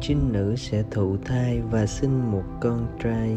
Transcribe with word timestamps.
trinh 0.00 0.32
nữ 0.32 0.56
sẽ 0.56 0.82
thụ 0.90 1.16
thai 1.24 1.60
và 1.60 1.86
sinh 1.86 2.30
một 2.30 2.44
con 2.60 2.86
trai 3.02 3.36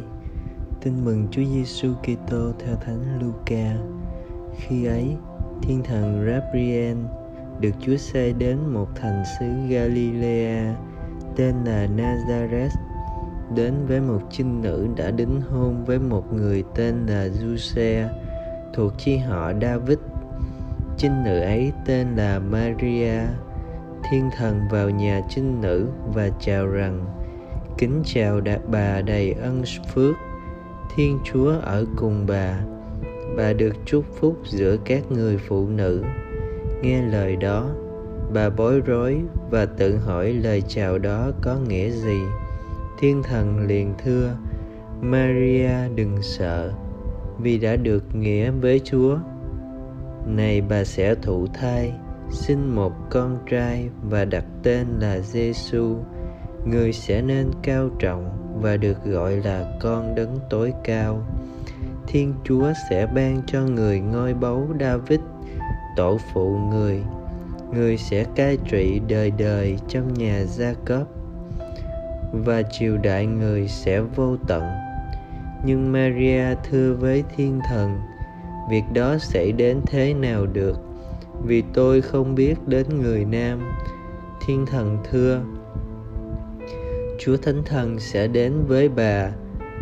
tin 0.82 1.06
mừng 1.06 1.28
Chúa 1.32 1.44
Giêsu 1.44 1.94
Kitô 1.94 2.52
theo 2.60 2.76
Thánh 2.76 3.20
Luca 3.22 3.76
khi 4.58 4.86
ấy, 4.86 5.16
thiên 5.62 5.84
thần 5.84 6.26
Gabriel 6.26 6.98
được 7.60 7.72
Chúa 7.80 7.98
sai 7.98 8.34
đến 8.34 8.58
một 8.74 8.88
thành 8.96 9.24
xứ 9.40 9.46
Galilea 9.70 10.76
tên 11.36 11.56
là 11.66 11.88
Nazareth, 11.98 12.70
đến 13.56 13.74
với 13.88 14.02
một 14.02 14.22
trinh 14.32 14.62
nữ 14.62 14.88
đã 14.96 15.12
đính 15.12 15.42
hôn 15.42 15.86
với 15.86 16.00
một 16.00 16.34
người 16.34 16.64
tên 16.76 17.06
là 17.06 17.28
Giuse 17.30 18.10
thuộc 18.74 18.94
chi 18.98 19.18
họ 19.18 19.52
David. 19.62 19.98
Trinh 20.98 21.24
nữ 21.24 21.40
ấy 21.40 21.72
tên 21.86 22.16
là 22.16 22.40
Maria. 22.40 23.20
Thiên 24.10 24.30
thần 24.38 24.62
vào 24.72 24.90
nhà 24.90 25.22
trinh 25.30 25.62
nữ 25.62 25.88
và 26.14 26.30
chào 26.40 26.68
rằng: 26.68 27.06
Kính 27.78 28.02
chào 28.06 28.42
đạt 28.42 28.60
bà 28.68 29.02
đầy 29.02 29.32
ân 29.34 29.64
phước. 29.94 30.16
Thiên 30.96 31.20
Chúa 31.24 31.52
ở 31.62 31.86
cùng 31.96 32.26
bà. 32.28 32.60
Bà 33.38 33.54
được 33.54 33.76
chúc 33.86 34.06
phúc 34.20 34.38
giữa 34.44 34.78
các 34.86 35.12
người 35.12 35.38
phụ 35.38 35.68
nữ. 35.68 36.04
Nghe 36.82 37.02
lời 37.02 37.36
đó, 37.36 37.70
bà 38.34 38.50
bối 38.50 38.82
rối 38.86 39.22
và 39.50 39.66
tự 39.66 39.98
hỏi 39.98 40.34
lời 40.34 40.64
chào 40.68 40.98
đó 40.98 41.32
có 41.42 41.56
nghĩa 41.68 41.90
gì 41.90 42.20
thiên 43.02 43.24
thần 43.24 43.68
liền 43.68 43.94
thưa 44.04 44.36
maria 45.02 45.90
đừng 45.96 46.22
sợ 46.22 46.74
vì 47.40 47.58
đã 47.58 47.76
được 47.76 48.16
nghĩa 48.16 48.52
với 48.52 48.82
chúa 48.84 49.18
này 50.26 50.62
bà 50.62 50.84
sẽ 50.84 51.16
thụ 51.16 51.48
thai 51.54 51.94
sinh 52.32 52.76
một 52.76 52.94
con 53.10 53.38
trai 53.50 53.90
và 54.10 54.26
đặt 54.26 54.46
tên 54.64 54.88
là 55.00 55.20
giêsu 55.20 55.98
người 56.66 56.94
sẽ 56.94 57.22
nên 57.22 57.52
cao 57.64 57.90
trọng 58.00 58.30
và 58.62 58.78
được 58.78 59.06
gọi 59.06 59.36
là 59.36 59.78
con 59.80 60.16
đấng 60.16 60.40
tối 60.50 60.74
cao. 60.84 61.24
Thiên 62.08 62.34
chúa 62.44 62.74
sẽ 62.90 63.06
ban 63.06 63.42
cho 63.48 63.62
người 63.62 64.00
ngôi 64.00 64.34
báu 64.34 64.68
david, 64.80 65.20
tổ 65.96 66.18
phụ 66.34 66.58
người. 66.58 67.04
Người 67.74 67.98
sẽ 67.98 68.26
cai 68.36 68.58
trị 68.70 69.02
đời 69.08 69.32
đời 69.32 69.78
trong 69.88 70.14
nhà 70.14 70.44
gia 70.44 70.74
cốp 70.74 71.08
và 72.34 72.62
triều 72.62 72.98
đại 72.98 73.26
người 73.26 73.68
sẽ 73.68 74.02
vô 74.02 74.38
tận. 74.48 74.64
Nhưng 75.66 75.92
maria 75.92 76.56
thưa 76.70 76.94
với 76.94 77.24
thiên 77.36 77.60
thần, 77.70 78.00
việc 78.70 78.84
đó 78.94 79.18
xảy 79.18 79.52
đến 79.52 79.82
thế 79.86 80.14
nào 80.14 80.46
được? 80.46 80.91
Vì 81.46 81.64
tôi 81.74 82.02
không 82.02 82.36
biết 82.36 82.68
đến 82.68 82.86
người 83.02 83.26
nam. 83.26 83.60
Thiên 84.46 84.66
thần 84.66 84.98
thưa, 85.12 85.42
chúa 87.20 87.38
thánh 87.38 87.64
thần 87.66 88.00
sẽ 88.00 88.28
đến 88.28 88.54
với 88.68 88.90
bà 88.90 89.32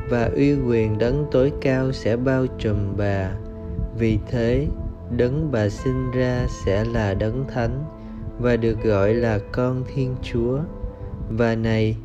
và 0.09 0.29
uy 0.35 0.55
quyền 0.55 0.97
đấng 0.97 1.25
tối 1.31 1.51
cao 1.61 1.91
sẽ 1.91 2.17
bao 2.17 2.45
trùm 2.57 2.77
bà. 2.97 3.31
Vì 3.97 4.19
thế, 4.31 4.67
đấng 5.17 5.51
bà 5.51 5.69
sinh 5.69 6.11
ra 6.11 6.45
sẽ 6.65 6.85
là 6.85 7.13
đấng 7.13 7.45
thánh 7.47 7.85
và 8.39 8.55
được 8.55 8.83
gọi 8.83 9.13
là 9.13 9.39
con 9.51 9.83
thiên 9.93 10.15
chúa. 10.23 10.59
Và 11.29 11.55
này, 11.55 11.97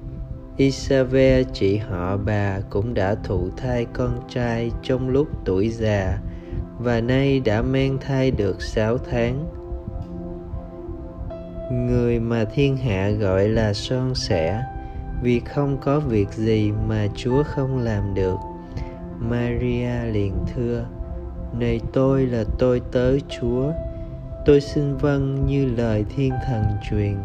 Isabel 0.56 1.42
chị 1.52 1.76
họ 1.76 2.16
bà 2.16 2.60
cũng 2.70 2.94
đã 2.94 3.14
thụ 3.14 3.48
thai 3.56 3.86
con 3.92 4.20
trai 4.28 4.70
trong 4.82 5.08
lúc 5.08 5.28
tuổi 5.44 5.68
già 5.68 6.18
và 6.78 7.00
nay 7.00 7.40
đã 7.40 7.62
mang 7.62 7.98
thai 8.00 8.30
được 8.30 8.62
sáu 8.62 8.98
tháng. 8.98 9.46
Người 11.72 12.20
mà 12.20 12.44
thiên 12.44 12.76
hạ 12.76 13.10
gọi 13.10 13.48
là 13.48 13.72
son 13.72 14.14
sẻ 14.14 14.62
vì 15.22 15.40
không 15.40 15.78
có 15.80 16.00
việc 16.00 16.32
gì 16.32 16.72
mà 16.88 17.06
Chúa 17.14 17.42
không 17.42 17.78
làm 17.78 18.14
được. 18.14 18.36
Maria 19.18 20.04
liền 20.12 20.34
thưa: 20.54 20.84
Này 21.58 21.80
tôi 21.92 22.26
là 22.26 22.44
tôi 22.58 22.82
tới 22.92 23.22
Chúa, 23.28 23.72
tôi 24.46 24.60
xin 24.60 24.96
vâng 24.96 25.46
như 25.46 25.66
lời 25.76 26.04
thiên 26.16 26.32
thần 26.46 26.64
truyền 26.90 27.16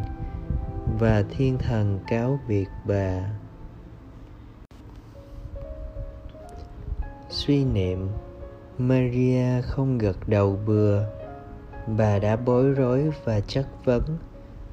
và 1.00 1.24
thiên 1.38 1.58
thần 1.58 2.00
cáo 2.08 2.40
biệt 2.48 2.68
bà 2.88 3.20
suy 7.30 7.64
niệm 7.66 8.08
maria 8.80 9.62
không 9.62 9.98
gật 9.98 10.28
đầu 10.28 10.60
bừa. 10.66 11.04
Bà 11.98 12.20
đã 12.20 12.36
bối 12.36 12.72
rối 12.72 13.12
và 13.24 13.40
chất 13.40 13.68
vấn, 13.86 14.02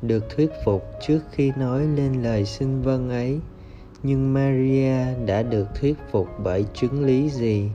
được 0.02 0.24
thuyết 0.30 0.50
phục 0.64 0.84
trước 1.06 1.20
khi 1.32 1.52
nói 1.58 1.86
lên 1.86 2.22
lời 2.22 2.44
xin 2.44 2.82
vâng 2.82 3.10
ấy. 3.10 3.40
Nhưng 4.02 4.34
maria 4.34 5.14
đã 5.26 5.42
được 5.42 5.66
thuyết 5.80 5.96
phục 6.10 6.28
bởi 6.44 6.64
chứng 6.74 7.04
lý 7.04 7.30
gì? 7.30 7.70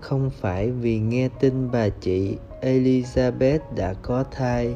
Không 0.00 0.30
phải 0.40 0.70
vì 0.70 0.98
nghe 0.98 1.28
tin 1.40 1.70
bà 1.72 1.88
chị 1.88 2.36
elizabeth 2.62 3.58
đã 3.76 3.94
có 4.02 4.24
thai. 4.30 4.74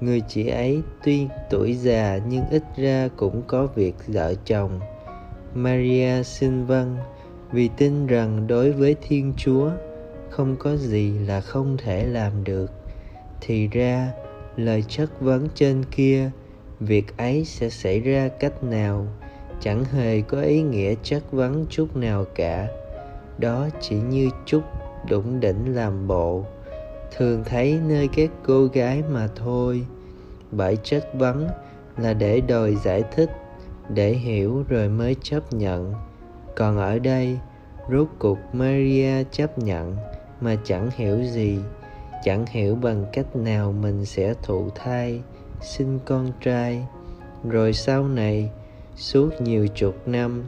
Người 0.00 0.22
chị 0.28 0.48
ấy 0.48 0.82
tuy 1.04 1.28
tuổi 1.50 1.74
già 1.74 2.20
nhưng 2.28 2.44
ít 2.50 2.62
ra 2.76 3.08
cũng 3.16 3.42
có 3.46 3.66
việc 3.66 3.94
vợ 4.06 4.34
chồng. 4.44 4.80
Maria 5.54 6.22
xin 6.22 6.64
vâng 6.64 6.96
vì 7.52 7.70
tin 7.76 8.06
rằng 8.06 8.46
đối 8.46 8.72
với 8.72 8.96
thiên 9.08 9.32
chúa 9.36 9.70
không 10.36 10.56
có 10.56 10.76
gì 10.76 11.18
là 11.18 11.40
không 11.40 11.76
thể 11.76 12.06
làm 12.06 12.44
được. 12.44 12.70
Thì 13.40 13.68
ra, 13.68 14.12
lời 14.56 14.84
chất 14.88 15.20
vấn 15.20 15.48
trên 15.54 15.84
kia, 15.90 16.30
việc 16.80 17.16
ấy 17.16 17.44
sẽ 17.44 17.68
xảy 17.68 18.00
ra 18.00 18.28
cách 18.28 18.64
nào? 18.64 19.06
Chẳng 19.60 19.84
hề 19.84 20.20
có 20.20 20.40
ý 20.40 20.62
nghĩa 20.62 20.94
chất 21.02 21.32
vấn 21.32 21.66
chút 21.70 21.96
nào 21.96 22.24
cả. 22.34 22.68
Đó 23.38 23.68
chỉ 23.80 23.96
như 23.96 24.30
chút 24.46 24.62
đủng 25.08 25.40
đỉnh 25.40 25.74
làm 25.74 26.08
bộ. 26.08 26.44
Thường 27.16 27.44
thấy 27.44 27.80
nơi 27.88 28.08
các 28.16 28.30
cô 28.46 28.66
gái 28.66 29.02
mà 29.10 29.28
thôi. 29.36 29.86
Bởi 30.50 30.76
chất 30.82 31.08
vấn 31.14 31.48
là 31.96 32.12
để 32.12 32.40
đòi 32.40 32.74
giải 32.74 33.02
thích, 33.16 33.30
để 33.88 34.10
hiểu 34.10 34.64
rồi 34.68 34.88
mới 34.88 35.16
chấp 35.22 35.52
nhận. 35.52 35.94
Còn 36.56 36.78
ở 36.78 36.98
đây, 36.98 37.38
rốt 37.90 38.08
cuộc 38.18 38.38
maria 38.52 39.24
chấp 39.30 39.58
nhận 39.58 39.96
mà 40.40 40.56
chẳng 40.64 40.90
hiểu 40.96 41.24
gì 41.24 41.58
chẳng 42.24 42.46
hiểu 42.46 42.74
bằng 42.74 43.04
cách 43.12 43.36
nào 43.36 43.72
mình 43.72 44.04
sẽ 44.04 44.34
thụ 44.42 44.70
thai 44.74 45.22
sinh 45.60 45.98
con 46.04 46.32
trai. 46.40 46.86
Rồi 47.44 47.72
sau 47.72 48.08
này 48.08 48.50
suốt 48.96 49.40
nhiều 49.40 49.66
chục 49.74 50.08
năm 50.08 50.44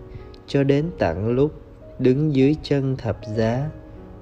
cho 0.47 0.65
đến 0.65 0.91
tận 0.99 1.29
lúc 1.29 1.53
đứng 1.99 2.35
dưới 2.35 2.57
chân 2.63 2.97
thập 2.97 3.19
giá 3.37 3.71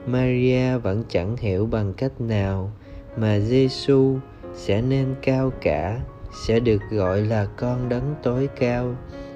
Maria 0.06 0.78
vẫn 0.78 1.04
chẳng 1.08 1.36
hiểu 1.36 1.66
bằng 1.66 1.92
cách 1.94 2.20
nào 2.20 2.72
mà 3.16 3.38
Giêsu 3.38 4.18
sẽ 4.54 4.82
nên 4.82 5.14
cao 5.22 5.52
cả, 5.60 6.00
sẽ 6.46 6.60
được 6.60 6.82
gọi 6.90 7.20
là 7.20 7.46
con 7.56 7.88
đấng 7.88 8.14
tối 8.22 8.48
cao, 8.60 8.94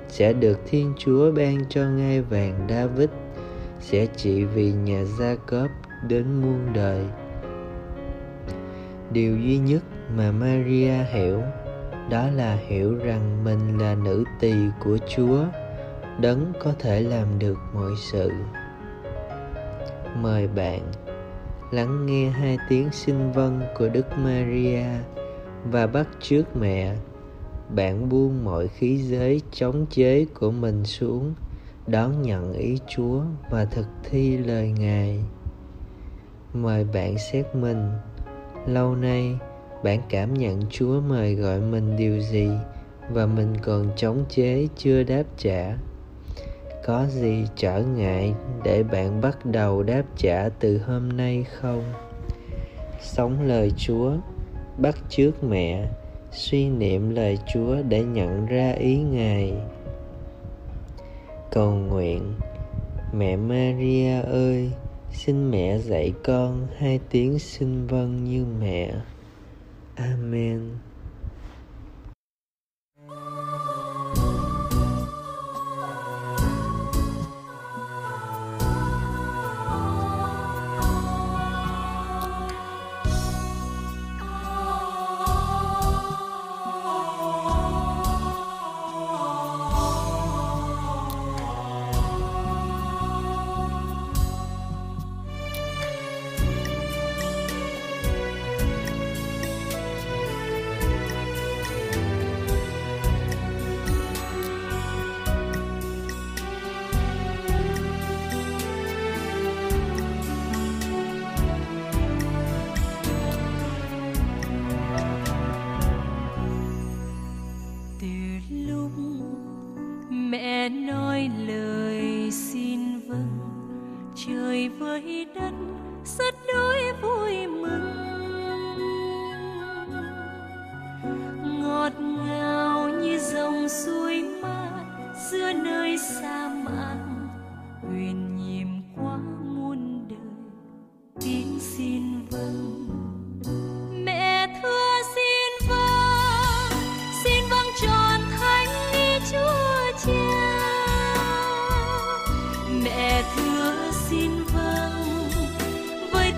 sẽ 0.08 0.32
được 0.32 0.58
Thiên 0.70 0.92
Chúa 0.98 1.32
ban 1.32 1.64
cho 1.68 1.84
ngai 1.84 2.22
vàng 2.22 2.66
David, 2.68 3.08
sẽ 3.80 4.06
trị 4.06 4.44
vì 4.44 4.72
nhà 4.72 5.04
gia 5.04 5.34
cốp 5.34 5.70
đến 6.08 6.24
muôn 6.42 6.72
đời. 6.74 7.04
Điều 9.12 9.38
duy 9.38 9.58
nhất 9.58 9.82
mà 10.16 10.32
Maria 10.32 11.04
hiểu 11.12 11.42
đó 12.10 12.26
là 12.36 12.58
hiểu 12.68 12.98
rằng 12.98 13.44
mình 13.44 13.78
là 13.78 13.94
nữ 13.94 14.24
tỳ 14.40 14.54
của 14.84 14.98
Chúa, 15.08 15.44
đấng 16.20 16.52
có 16.60 16.72
thể 16.78 17.00
làm 17.00 17.38
được 17.38 17.58
mọi 17.74 17.90
sự 17.96 18.30
mời 20.22 20.48
bạn 20.48 20.80
lắng 21.70 22.06
nghe 22.06 22.28
hai 22.28 22.58
tiếng 22.68 22.88
xin 22.92 23.32
vâng 23.32 23.60
của 23.78 23.88
Đức 23.88 24.06
Maria 24.18 24.84
và 25.70 25.86
bắt 25.86 26.08
trước 26.20 26.56
mẹ. 26.56 26.96
Bạn 27.74 28.08
buông 28.08 28.44
mọi 28.44 28.68
khí 28.68 28.96
giới 28.96 29.42
chống 29.52 29.86
chế 29.90 30.26
của 30.34 30.50
mình 30.50 30.84
xuống, 30.84 31.34
đón 31.86 32.22
nhận 32.22 32.52
ý 32.52 32.78
Chúa 32.88 33.22
và 33.50 33.64
thực 33.64 33.86
thi 34.04 34.38
lời 34.38 34.72
Ngài. 34.78 35.24
Mời 36.52 36.84
bạn 36.84 37.18
xét 37.18 37.54
mình. 37.54 37.90
Lâu 38.66 38.94
nay, 38.94 39.38
bạn 39.84 40.00
cảm 40.08 40.34
nhận 40.34 40.62
Chúa 40.70 41.00
mời 41.00 41.34
gọi 41.34 41.60
mình 41.60 41.96
điều 41.96 42.20
gì 42.20 42.48
và 43.10 43.26
mình 43.26 43.56
còn 43.62 43.90
chống 43.96 44.24
chế 44.28 44.66
chưa 44.76 45.02
đáp 45.02 45.22
trả? 45.36 45.76
Có 46.84 47.06
gì 47.06 47.44
trở 47.56 47.82
ngại 47.96 48.34
để 48.64 48.82
bạn 48.82 49.20
bắt 49.20 49.46
đầu 49.46 49.82
đáp 49.82 50.02
trả 50.16 50.48
từ 50.48 50.78
hôm 50.78 51.08
nay 51.08 51.44
không? 51.60 51.82
Sống 53.00 53.42
lời 53.46 53.72
chúa 53.76 54.12
bắt 54.78 54.94
trước 55.08 55.44
mẹ 55.44 55.88
suy 56.32 56.68
niệm 56.68 57.10
lời 57.10 57.38
chúa 57.52 57.76
để 57.88 58.02
nhận 58.02 58.46
ra 58.46 58.72
ý 58.72 58.96
ngài. 58.98 59.52
Cầu 61.50 61.70
nguyện 61.70 62.34
mẹ 63.12 63.36
maria 63.36 64.20
ơi 64.20 64.70
xin 65.12 65.50
mẹ 65.50 65.78
dạy 65.78 66.12
con 66.24 66.66
hai 66.76 67.00
tiếng 67.10 67.38
xin 67.38 67.86
vâng 67.86 68.24
như 68.24 68.44
mẹ. 68.60 68.94
Amen. 69.94 70.60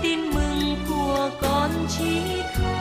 tin 0.02 0.20
mừng 0.34 0.76
của 0.88 1.30
con 1.40 1.70
trí 1.98 2.20
thơ 2.54 2.71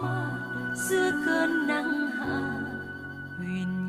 hoa 0.00 0.30
giữa 0.74 1.10
cơn 1.26 1.66
nắng 1.66 2.10
hạ 2.10 2.64
huyền 3.38 3.81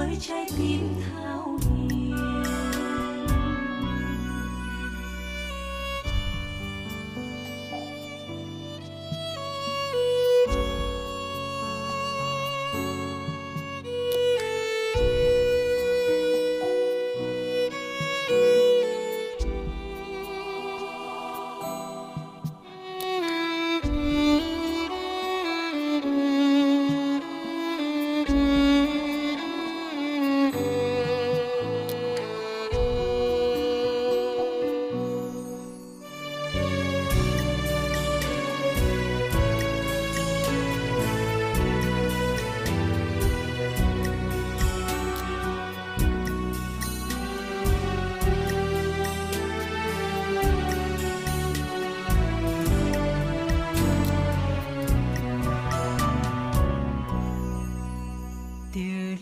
với 0.00 0.16
trái 0.20 0.46
tim 0.58 0.94
thao 1.14 1.58
hiền 1.62 1.79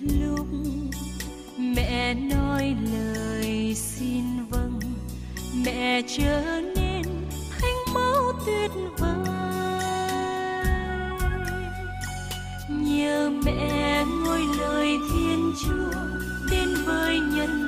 lúc 0.00 0.46
mẹ 1.58 2.14
nói 2.14 2.76
lời 2.92 3.74
xin 3.74 4.24
vâng 4.50 4.80
mẹ 5.64 6.02
trở 6.18 6.60
nên 6.76 7.02
thanh 7.50 7.94
máu 7.94 8.32
tuyệt 8.46 8.70
vời. 8.98 9.08
Nhờ 12.70 13.30
mẹ 13.44 14.04
ngôi 14.24 14.42
lời 14.60 14.96
thiên 15.12 15.52
chúa 15.64 16.00
đến 16.50 16.68
với 16.86 17.20
nhân 17.20 17.67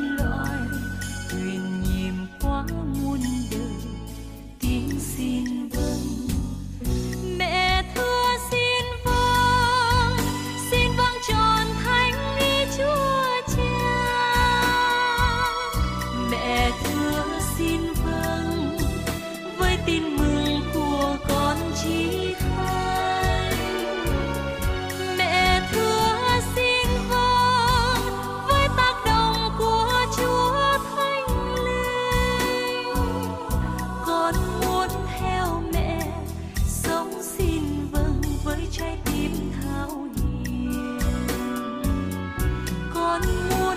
我。 43.19 43.70